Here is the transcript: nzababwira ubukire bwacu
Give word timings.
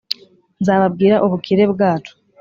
nzababwira 0.61 1.15
ubukire 1.25 1.63
bwacu 1.73 2.13